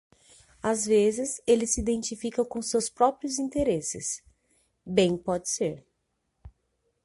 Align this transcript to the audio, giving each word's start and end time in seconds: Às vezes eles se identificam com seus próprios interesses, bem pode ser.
Às 0.63 0.83
vezes 0.83 1.43
eles 1.45 1.75
se 1.75 1.79
identificam 1.81 2.43
com 2.43 2.59
seus 2.59 2.89
próprios 2.89 3.37
interesses, 3.37 4.23
bem 4.83 5.15
pode 5.15 5.47
ser. 5.47 5.85